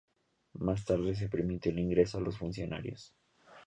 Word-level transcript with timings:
Más 0.53 0.83
tarde 0.83 1.13
se 1.13 1.29
permitió 1.29 1.71
el 1.71 1.77
ingreso 1.77 2.17
a 2.17 2.21
los 2.21 2.35
funcionarios. 2.35 3.13